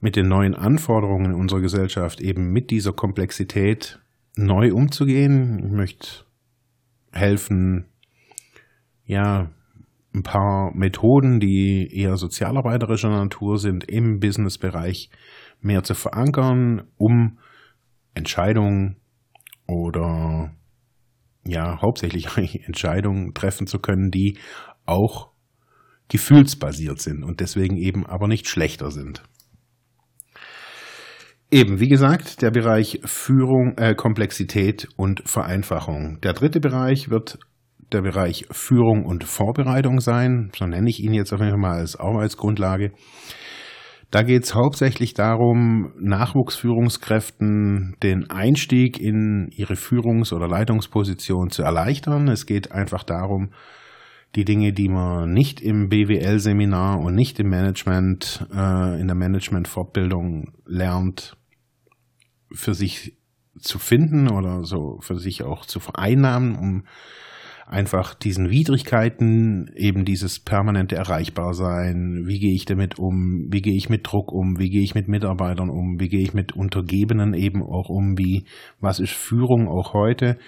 mit 0.00 0.16
den 0.16 0.28
neuen 0.28 0.54
Anforderungen 0.54 1.26
in 1.26 1.34
unserer 1.34 1.60
Gesellschaft 1.60 2.20
eben 2.20 2.52
mit 2.52 2.70
dieser 2.70 2.92
Komplexität 2.92 4.00
neu 4.36 4.72
umzugehen. 4.72 5.58
Ich 5.64 5.72
möchte 5.72 6.08
helfen, 7.12 7.86
ja, 9.04 9.50
ein 10.14 10.22
paar 10.22 10.74
Methoden, 10.74 11.40
die 11.40 11.94
eher 11.94 12.16
sozialarbeiterischer 12.16 13.10
Natur 13.10 13.58
sind, 13.58 13.84
im 13.84 14.18
Businessbereich 14.18 15.10
mehr 15.60 15.82
zu 15.82 15.94
verankern, 15.94 16.84
um 16.96 17.38
Entscheidungen 18.14 18.96
oder 19.66 20.54
ja, 21.44 21.80
hauptsächlich 21.80 22.28
Entscheidungen 22.66 23.34
treffen 23.34 23.66
zu 23.66 23.78
können, 23.78 24.10
die 24.10 24.38
auch 24.86 25.30
gefühlsbasiert 26.08 27.00
sind 27.00 27.24
und 27.24 27.40
deswegen 27.40 27.76
eben 27.76 28.06
aber 28.06 28.28
nicht 28.28 28.48
schlechter 28.48 28.90
sind. 28.90 29.22
Eben, 31.50 31.78
wie 31.78 31.88
gesagt, 31.88 32.42
der 32.42 32.50
Bereich 32.50 33.00
Führung, 33.04 33.74
äh, 33.78 33.94
Komplexität 33.94 34.88
und 34.96 35.22
Vereinfachung. 35.26 36.18
Der 36.22 36.32
dritte 36.32 36.58
Bereich 36.58 37.08
wird 37.08 37.38
der 37.92 38.02
Bereich 38.02 38.46
Führung 38.50 39.04
und 39.04 39.22
Vorbereitung 39.22 40.00
sein. 40.00 40.50
So 40.56 40.66
nenne 40.66 40.90
ich 40.90 41.00
ihn 41.00 41.14
jetzt 41.14 41.32
auf 41.32 41.40
jeden 41.40 41.62
Fall 41.62 41.78
als 41.78 41.94
Arbeitsgrundlage. 41.94 42.90
Da 44.10 44.22
geht 44.22 44.42
es 44.44 44.54
hauptsächlich 44.54 45.14
darum, 45.14 45.92
Nachwuchsführungskräften 46.00 47.96
den 48.02 48.28
Einstieg 48.30 49.00
in 49.00 49.48
ihre 49.52 49.74
Führungs- 49.74 50.32
oder 50.32 50.48
Leitungsposition 50.48 51.50
zu 51.50 51.62
erleichtern. 51.62 52.26
Es 52.28 52.46
geht 52.46 52.72
einfach 52.72 53.04
darum, 53.04 53.50
die 54.36 54.44
Dinge, 54.44 54.72
die 54.72 54.88
man 54.88 55.32
nicht 55.32 55.60
im 55.60 55.88
BWL-Seminar 55.88 57.00
und 57.00 57.14
nicht 57.14 57.40
im 57.40 57.48
Management, 57.48 58.46
äh, 58.54 59.00
in 59.00 59.06
der 59.06 59.16
Management-Fortbildung 59.16 60.52
lernt, 60.66 61.36
für 62.52 62.74
sich 62.74 63.16
zu 63.58 63.78
finden 63.78 64.28
oder 64.28 64.64
so 64.64 64.98
für 65.00 65.16
sich 65.16 65.42
auch 65.42 65.64
zu 65.64 65.80
vereinnahmen, 65.80 66.56
um 66.56 66.84
einfach 67.66 68.14
diesen 68.14 68.48
Widrigkeiten, 68.48 69.72
eben 69.74 70.04
dieses 70.04 70.38
permanente 70.38 70.94
Erreichbarsein, 70.94 72.22
wie 72.26 72.38
gehe 72.38 72.54
ich 72.54 72.64
damit 72.64 72.98
um, 72.98 73.48
wie 73.50 73.60
gehe 73.60 73.74
ich 73.74 73.88
mit 73.88 74.06
Druck 74.06 74.30
um, 74.30 74.58
wie 74.58 74.68
gehe 74.68 74.82
ich 74.82 74.94
mit 74.94 75.08
Mitarbeitern 75.08 75.68
um, 75.68 75.98
wie 75.98 76.08
gehe 76.08 76.20
ich 76.20 76.32
mit 76.32 76.54
Untergebenen 76.54 77.34
eben 77.34 77.62
auch 77.62 77.88
um, 77.88 78.16
wie, 78.16 78.44
was 78.80 79.00
ist 79.00 79.12
Führung 79.12 79.68
auch 79.68 79.94
heute, 79.94 80.38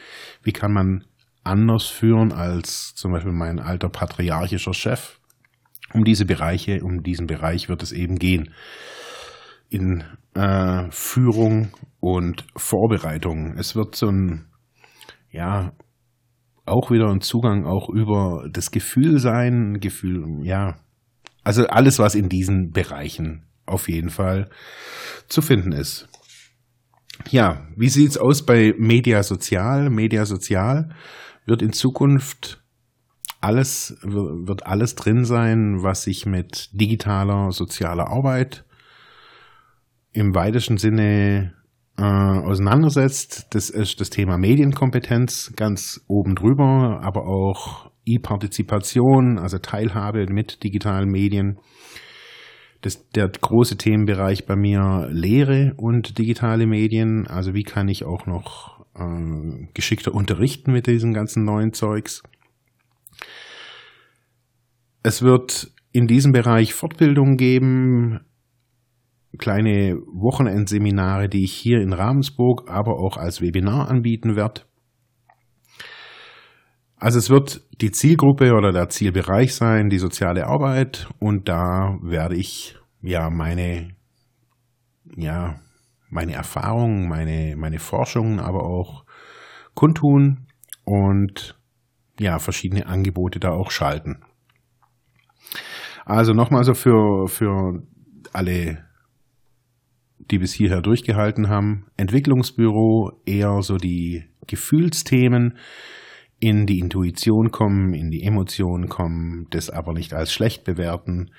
wie 0.44 0.52
kann 0.52 0.72
man 0.72 1.04
anders 1.48 1.86
führen 1.86 2.32
als 2.32 2.94
zum 2.94 3.12
Beispiel 3.12 3.32
mein 3.32 3.58
alter 3.58 3.88
patriarchischer 3.88 4.74
Chef. 4.74 5.18
Um 5.94 6.04
diese 6.04 6.26
Bereiche, 6.26 6.80
um 6.82 7.02
diesen 7.02 7.26
Bereich 7.26 7.68
wird 7.68 7.82
es 7.82 7.92
eben 7.92 8.16
gehen. 8.16 8.52
In 9.70 10.04
äh, 10.34 10.90
Führung 10.90 11.70
und 12.00 12.44
Vorbereitung. 12.56 13.56
Es 13.56 13.74
wird 13.74 13.94
so 13.94 14.08
ein, 14.08 14.46
ja, 15.30 15.72
auch 16.66 16.90
wieder 16.90 17.08
ein 17.10 17.22
Zugang 17.22 17.64
auch 17.64 17.88
über 17.88 18.46
das 18.52 18.70
Gefühl 18.70 19.18
sein, 19.18 19.78
Gefühl, 19.80 20.24
ja, 20.42 20.76
also 21.42 21.66
alles, 21.66 21.98
was 21.98 22.14
in 22.14 22.28
diesen 22.28 22.72
Bereichen 22.72 23.46
auf 23.64 23.88
jeden 23.88 24.10
Fall 24.10 24.50
zu 25.28 25.40
finden 25.40 25.72
ist. 25.72 26.08
Ja, 27.30 27.66
wie 27.76 27.88
sieht's 27.88 28.18
aus 28.18 28.44
bei 28.44 28.74
Media 28.78 29.22
Sozial? 29.22 29.90
Media 29.90 30.24
Sozial 30.24 30.94
wird 31.48 31.62
in 31.62 31.72
Zukunft 31.72 32.62
alles, 33.40 33.96
wird 34.02 34.66
alles 34.66 34.94
drin 34.94 35.24
sein, 35.24 35.82
was 35.82 36.02
sich 36.02 36.26
mit 36.26 36.70
digitaler 36.72 37.52
sozialer 37.52 38.08
Arbeit 38.08 38.64
im 40.12 40.34
weitesten 40.34 40.76
Sinne 40.76 41.54
äh, 41.96 42.02
auseinandersetzt. 42.02 43.46
Das 43.50 43.70
ist 43.70 44.00
das 44.00 44.10
Thema 44.10 44.38
Medienkompetenz 44.38 45.52
ganz 45.56 46.04
oben 46.08 46.34
drüber, 46.34 47.00
aber 47.02 47.26
auch 47.26 47.90
E-Partizipation, 48.04 49.38
also 49.38 49.58
Teilhabe 49.58 50.26
mit 50.28 50.64
digitalen 50.64 51.10
Medien. 51.10 51.58
Das, 52.80 53.08
der 53.10 53.28
große 53.28 53.76
Themenbereich 53.76 54.46
bei 54.46 54.56
mir 54.56 55.08
Lehre 55.10 55.74
und 55.76 56.18
digitale 56.18 56.66
Medien. 56.66 57.26
Also 57.26 57.54
wie 57.54 57.64
kann 57.64 57.88
ich 57.88 58.04
auch 58.04 58.26
noch 58.26 58.77
äh, 58.98 59.68
geschickter 59.74 60.14
unterrichten 60.14 60.72
mit 60.72 60.86
diesem 60.86 61.12
ganzen 61.12 61.44
neuen 61.44 61.72
Zeugs. 61.72 62.22
Es 65.02 65.22
wird 65.22 65.72
in 65.92 66.06
diesem 66.06 66.32
Bereich 66.32 66.74
Fortbildung 66.74 67.36
geben, 67.36 68.20
kleine 69.38 69.96
Wochenendseminare, 70.12 71.28
die 71.28 71.44
ich 71.44 71.52
hier 71.52 71.80
in 71.80 71.92
Ravensburg, 71.92 72.68
aber 72.68 72.98
auch 72.98 73.16
als 73.16 73.40
Webinar 73.40 73.88
anbieten 73.88 74.36
werde. 74.36 74.62
Also 76.96 77.18
es 77.18 77.30
wird 77.30 77.62
die 77.80 77.92
Zielgruppe 77.92 78.52
oder 78.54 78.72
der 78.72 78.88
Zielbereich 78.88 79.54
sein, 79.54 79.88
die 79.88 79.98
soziale 79.98 80.46
Arbeit 80.46 81.08
und 81.20 81.48
da 81.48 81.96
werde 82.02 82.36
ich 82.36 82.76
ja 83.02 83.30
meine 83.30 83.90
ja 85.16 85.60
meine 86.08 86.34
Erfahrungen, 86.34 87.08
meine, 87.08 87.56
meine 87.56 87.78
Forschungen, 87.78 88.40
aber 88.40 88.64
auch 88.64 89.04
kundtun 89.74 90.46
und 90.84 91.58
ja, 92.18 92.38
verschiedene 92.38 92.86
Angebote 92.86 93.38
da 93.38 93.50
auch 93.50 93.70
schalten. 93.70 94.22
Also 96.04 96.32
nochmal 96.32 96.64
so 96.64 96.74
für, 96.74 97.28
für 97.28 97.82
alle, 98.32 98.84
die 100.18 100.38
bis 100.38 100.52
hierher 100.52 100.80
durchgehalten 100.80 101.48
haben. 101.48 101.86
Entwicklungsbüro 101.96 103.20
eher 103.26 103.62
so 103.62 103.76
die 103.76 104.24
Gefühlsthemen 104.46 105.58
in 106.40 106.66
die 106.66 106.78
Intuition 106.78 107.50
kommen, 107.50 107.94
in 107.94 108.10
die 108.10 108.22
Emotionen 108.22 108.88
kommen, 108.88 109.46
das 109.50 109.70
aber 109.70 109.92
nicht 109.92 110.14
als 110.14 110.32
schlecht 110.32 110.64
bewerten, 110.64 111.30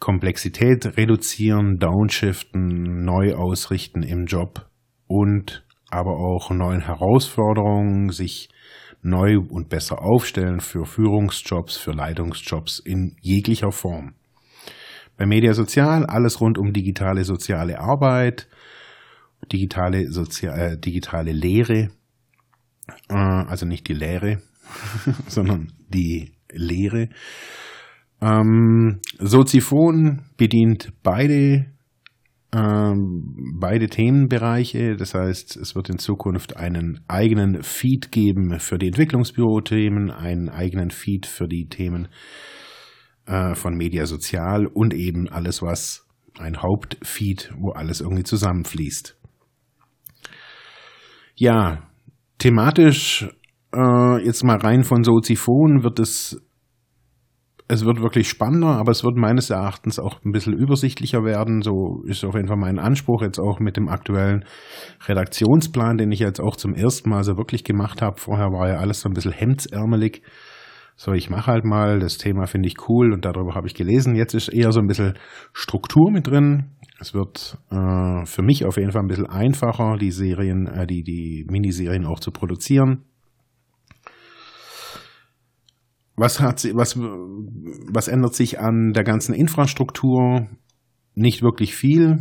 Komplexität 0.00 0.96
reduzieren, 0.96 1.78
downshiften, 1.78 3.04
neu 3.04 3.34
ausrichten 3.34 4.02
im 4.02 4.24
Job 4.24 4.66
und 5.06 5.64
aber 5.90 6.16
auch 6.16 6.50
neuen 6.50 6.80
Herausforderungen, 6.80 8.10
sich 8.10 8.48
neu 9.02 9.38
und 9.38 9.68
besser 9.68 10.02
aufstellen 10.02 10.60
für 10.60 10.84
Führungsjobs, 10.84 11.76
für 11.76 11.92
Leitungsjobs 11.92 12.78
in 12.80 13.16
jeglicher 13.20 13.72
Form. 13.72 14.14
Bei 15.16 15.26
Media 15.26 15.52
Sozial 15.52 16.06
alles 16.06 16.40
rund 16.40 16.56
um 16.56 16.72
digitale 16.72 17.24
soziale 17.24 17.78
Arbeit, 17.78 18.48
digitale, 19.52 20.10
Sozial, 20.10 20.58
äh, 20.58 20.78
digitale 20.78 21.32
Lehre, 21.32 21.90
äh, 23.08 23.14
also 23.14 23.66
nicht 23.66 23.88
die 23.88 23.94
Lehre, 23.94 24.40
sondern 25.26 25.72
die 25.88 26.32
Lehre. 26.50 27.08
Ähm, 28.20 29.00
Soziphon 29.18 30.22
bedient 30.36 30.92
beide 31.02 31.66
ähm, 32.52 33.54
beide 33.60 33.88
Themenbereiche. 33.88 34.96
Das 34.96 35.14
heißt, 35.14 35.56
es 35.56 35.74
wird 35.74 35.88
in 35.88 35.98
Zukunft 35.98 36.56
einen 36.56 37.00
eigenen 37.06 37.62
Feed 37.62 38.10
geben 38.10 38.58
für 38.58 38.78
die 38.78 38.88
Entwicklungsbüro-Themen, 38.88 40.10
einen 40.10 40.48
eigenen 40.48 40.90
Feed 40.90 41.26
für 41.26 41.46
die 41.46 41.68
Themen 41.68 42.08
äh, 43.26 43.54
von 43.54 43.76
Media 43.76 44.06
Sozial 44.06 44.66
und 44.66 44.94
eben 44.94 45.28
alles, 45.28 45.62
was 45.62 46.06
ein 46.38 46.60
Hauptfeed, 46.60 47.52
wo 47.58 47.70
alles 47.70 48.00
irgendwie 48.00 48.24
zusammenfließt. 48.24 49.16
Ja, 51.36 51.88
thematisch 52.38 53.28
äh, 53.72 54.24
jetzt 54.24 54.42
mal 54.42 54.58
rein 54.58 54.82
von 54.82 55.04
Soziphon 55.04 55.84
wird 55.84 56.00
es 56.00 56.40
es 57.70 57.84
wird 57.84 58.02
wirklich 58.02 58.28
spannender, 58.28 58.76
aber 58.78 58.90
es 58.90 59.04
wird 59.04 59.16
meines 59.16 59.48
Erachtens 59.48 60.00
auch 60.00 60.24
ein 60.24 60.32
bisschen 60.32 60.54
übersichtlicher 60.54 61.22
werden. 61.24 61.62
So 61.62 62.02
ist 62.04 62.24
auf 62.24 62.34
jeden 62.34 62.48
Fall 62.48 62.56
mein 62.56 62.80
Anspruch 62.80 63.22
jetzt 63.22 63.38
auch 63.38 63.60
mit 63.60 63.76
dem 63.76 63.88
aktuellen 63.88 64.44
Redaktionsplan, 65.06 65.96
den 65.96 66.10
ich 66.10 66.18
jetzt 66.18 66.40
auch 66.40 66.56
zum 66.56 66.74
ersten 66.74 67.10
Mal 67.10 67.22
so 67.22 67.36
wirklich 67.36 67.62
gemacht 67.62 68.02
habe. 68.02 68.18
Vorher 68.18 68.46
war 68.46 68.68
ja 68.68 68.78
alles 68.78 69.02
so 69.02 69.08
ein 69.08 69.12
bisschen 69.12 69.32
hemdsärmelig. 69.32 70.22
So, 70.96 71.12
ich 71.12 71.30
mache 71.30 71.46
halt 71.46 71.64
mal, 71.64 72.00
das 72.00 72.18
Thema 72.18 72.46
finde 72.46 72.66
ich 72.66 72.88
cool 72.88 73.12
und 73.12 73.24
darüber 73.24 73.54
habe 73.54 73.68
ich 73.68 73.74
gelesen. 73.74 74.16
Jetzt 74.16 74.34
ist 74.34 74.48
eher 74.48 74.72
so 74.72 74.80
ein 74.80 74.88
bisschen 74.88 75.14
Struktur 75.52 76.10
mit 76.10 76.26
drin. 76.26 76.72
Es 76.98 77.14
wird 77.14 77.56
äh, 77.70 78.26
für 78.26 78.42
mich 78.42 78.66
auf 78.66 78.76
jeden 78.78 78.90
Fall 78.90 79.02
ein 79.02 79.08
bisschen 79.08 79.26
einfacher, 79.26 79.96
die 79.96 80.10
Serien, 80.10 80.66
äh, 80.66 80.86
die, 80.86 81.02
die 81.02 81.46
Miniserien 81.48 82.04
auch 82.04 82.18
zu 82.18 82.32
produzieren. 82.32 83.04
Was 86.20 86.38
hat 86.38 86.62
was, 86.74 86.98
was 86.98 88.06
ändert 88.06 88.34
sich 88.34 88.60
an 88.60 88.92
der 88.92 89.04
ganzen 89.04 89.34
Infrastruktur? 89.34 90.48
Nicht 91.14 91.40
wirklich 91.40 91.74
viel. 91.74 92.18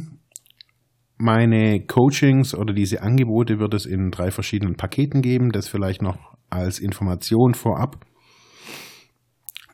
Meine 1.17 1.85
Coachings 1.85 2.55
oder 2.55 2.73
diese 2.73 3.01
Angebote 3.01 3.59
wird 3.59 3.73
es 3.73 3.85
in 3.85 4.09
drei 4.09 4.31
verschiedenen 4.31 4.77
Paketen 4.77 5.21
geben. 5.21 5.51
Das 5.51 5.67
vielleicht 5.67 6.01
noch 6.01 6.17
als 6.49 6.79
Information 6.79 7.55
vorab. 7.55 8.05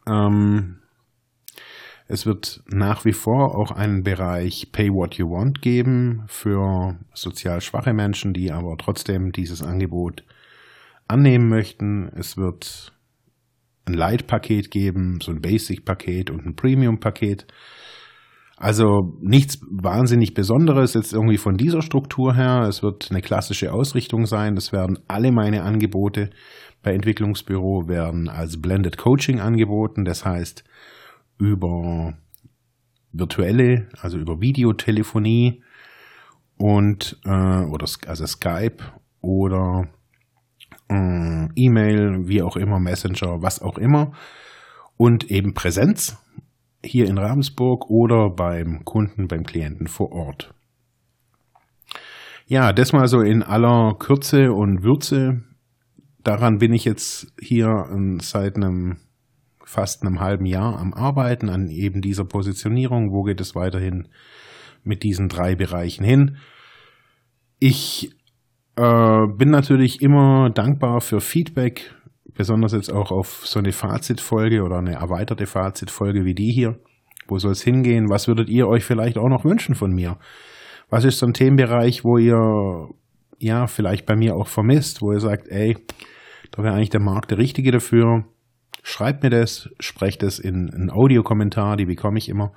Ähm, 0.10 0.80
es 2.08 2.26
wird 2.26 2.64
nach 2.68 3.06
wie 3.06 3.14
vor 3.14 3.56
auch 3.56 3.70
einen 3.70 4.02
Bereich 4.02 4.72
Pay 4.72 4.90
What 4.90 5.20
You 5.20 5.28
Want 5.28 5.62
geben 5.62 6.24
für 6.26 6.98
sozial 7.14 7.62
schwache 7.62 7.94
Menschen, 7.94 8.34
die 8.34 8.52
aber 8.52 8.76
trotzdem 8.80 9.32
dieses 9.32 9.62
Angebot 9.62 10.24
annehmen 11.08 11.48
möchten. 11.48 12.10
Es 12.16 12.38
wird 12.38 12.95
ein 13.86 13.94
Light-Paket 13.94 14.72
geben, 14.72 15.20
so 15.22 15.32
ein 15.32 15.42
Basic-Paket 15.42 16.30
und 16.30 16.46
ein 16.46 16.56
Premium-Paket. 16.56 17.48
Also 18.58 19.18
nichts 19.22 19.60
wahnsinnig 19.70 20.34
Besonderes 20.34 20.94
jetzt 20.94 21.14
irgendwie 21.14 21.38
von 21.38 21.58
dieser 21.58 21.82
Struktur 21.82 22.36
her. 22.36 22.66
Es 22.70 22.82
wird 22.82 23.12
eine 23.12 23.22
klassische 23.22 23.74
Ausrichtung 23.74 24.26
sein. 24.26 24.56
Das 24.56 24.72
werden 24.72 25.00
alle 25.08 25.32
meine 25.32 25.64
Angebote 25.64 26.30
bei 26.82 26.94
Entwicklungsbüro 26.94 27.88
werden 27.88 28.30
als 28.30 28.62
Blended 28.62 28.98
Coaching 28.98 29.40
angeboten. 29.40 30.06
Das 30.06 30.24
heißt 30.26 30.64
über 31.38 32.14
virtuelle, 33.12 33.88
also 34.00 34.18
über 34.18 34.40
Videotelefonie 34.40 35.62
und 36.58 37.20
äh, 37.26 37.30
oder 37.66 37.86
also 38.08 38.26
Skype 38.26 38.78
oder 39.22 39.90
äh, 40.90 41.48
E-Mail, 41.56 42.28
wie 42.28 42.42
auch 42.42 42.56
immer, 42.56 42.80
Messenger, 42.80 43.42
was 43.42 43.62
auch 43.62 43.78
immer. 43.78 44.14
Und 44.98 45.30
eben 45.30 45.54
Präsenz 45.54 46.18
hier 46.84 47.08
in 47.08 47.18
Ravensburg 47.18 47.90
oder 47.90 48.30
beim 48.30 48.86
Kunden, 48.86 49.28
beim 49.28 49.44
Klienten 49.44 49.88
vor 49.88 50.12
Ort. 50.12 50.54
Ja, 52.48 52.74
das 52.74 52.94
mal 52.94 53.08
so 53.08 53.22
in 53.22 53.42
aller 53.42 53.96
Kürze 53.98 54.54
und 54.54 54.84
Würze. 54.84 55.42
Daran 56.24 56.60
bin 56.60 56.74
ich 56.74 56.86
jetzt 56.86 57.34
hier 57.40 57.88
seit 58.22 58.56
einem 58.56 58.98
fast 59.64 60.04
einem 60.04 60.20
halben 60.20 60.46
Jahr 60.46 60.80
am 60.80 60.94
Arbeiten 60.94 61.50
an 61.50 61.70
eben 61.70 62.02
dieser 62.02 62.24
Positionierung. 62.24 63.12
Wo 63.12 63.24
geht 63.24 63.42
es 63.42 63.56
weiterhin 63.56 64.08
mit 64.84 65.02
diesen 65.02 65.28
drei 65.28 65.56
Bereichen 65.56 66.04
hin? 66.04 66.38
Ich 67.58 68.16
äh, 68.76 69.28
bin 69.28 69.50
natürlich 69.50 70.02
immer 70.02 70.50
dankbar 70.50 71.02
für 71.02 71.22
Feedback, 71.22 71.94
besonders 72.34 72.74
jetzt 72.74 72.92
auch 72.92 73.12
auf 73.12 73.46
so 73.46 73.60
eine 73.60 73.72
Fazitfolge 73.72 74.64
oder 74.64 74.78
eine 74.78 74.94
erweiterte 74.94 75.46
Fazitfolge 75.46 76.26
wie 76.26 76.36
die 76.36 76.52
hier. 76.52 76.80
Wo 77.28 77.40
soll 77.40 77.54
es 77.54 77.64
hingehen? 77.64 78.10
Was 78.10 78.28
würdet 78.28 78.50
ihr 78.50 78.68
euch 78.68 78.84
vielleicht 78.84 79.18
auch 79.18 79.30
noch 79.30 79.46
wünschen 79.46 79.76
von 79.76 79.92
mir? 79.92 80.18
Was 80.90 81.06
ist 81.06 81.18
so 81.18 81.26
ein 81.26 81.34
Themenbereich, 81.34 82.04
wo 82.04 82.18
ihr 82.18 82.90
ja 83.40 83.68
vielleicht 83.68 84.06
bei 84.06 84.16
mir 84.16 84.36
auch 84.36 84.48
vermisst, 84.48 85.02
wo 85.02 85.12
ihr 85.12 85.20
sagt, 85.20 85.48
ey, 85.48 85.78
da 86.52 86.64
wäre 86.64 86.74
eigentlich 86.74 86.90
der 86.90 87.02
Markt 87.02 87.32
der 87.32 87.38
Richtige 87.38 87.72
dafür. 87.72 88.26
Schreibt 88.84 89.24
mir 89.24 89.30
das, 89.30 89.70
sprecht 89.80 90.24
es 90.24 90.40
in 90.40 90.70
einen 90.72 90.92
Audiokommentar, 90.92 91.76
die 91.76 91.86
bekomme 91.86 92.18
ich 92.18 92.30
immer. 92.30 92.54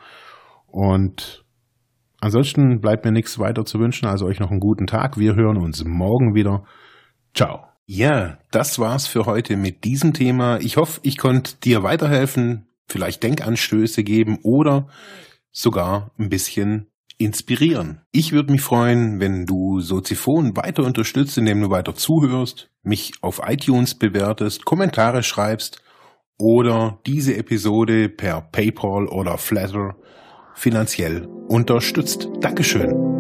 Und 0.67 1.45
Ansonsten 2.21 2.81
bleibt 2.81 3.05
mir 3.05 3.13
nichts 3.13 3.39
weiter 3.39 3.65
zu 3.65 3.79
wünschen, 3.79 4.07
also 4.07 4.27
euch 4.27 4.41
noch 4.41 4.51
einen 4.51 4.61
guten 4.61 4.87
Tag. 4.87 5.19
Wir 5.19 5.35
hören 5.35 5.57
uns 5.57 5.85
morgen 5.85 6.35
wieder. 6.35 6.65
Ciao. 7.35 7.65
Ja, 7.87 8.39
das 8.51 8.79
war's 8.79 9.07
für 9.07 9.25
heute 9.25 9.57
mit 9.57 9.85
diesem 9.85 10.13
Thema. 10.13 10.59
Ich 10.61 10.77
hoffe, 10.77 11.01
ich 11.05 11.17
konnte 11.17 11.57
dir 11.63 11.83
weiterhelfen, 11.83 12.67
vielleicht 12.87 13.23
Denkanstöße 13.23 14.05
geben 14.05 14.39
oder 14.43 14.89
sogar 15.53 16.11
ein 16.19 16.29
bisschen 16.29 16.89
inspirieren. 17.19 18.03
Ich 18.13 18.33
würde 18.33 18.53
mich 18.53 18.61
freuen, 18.61 19.21
wenn 19.21 19.47
du 19.47 19.81
Soziphon 19.81 20.57
weiter 20.57 20.85
unterstützt, 20.85 21.39
indem 21.39 21.61
du 21.63 21.71
weiter 21.71 21.95
zuhörst, 21.95 22.71
mich 22.83 23.13
auf 23.23 23.41
iTunes 23.45 23.95
bewertest, 23.95 24.65
Kommentare 24.65 25.23
schreibst 25.23 25.83
oder 26.39 27.01
diese 27.07 27.37
Episode 27.37 28.09
per 28.09 28.41
PayPal 28.41 29.07
oder 29.09 29.39
Flatter 29.39 29.97
finanziell 30.59 31.27
unterstützt. 31.49 32.29
Dankeschön. 32.41 33.18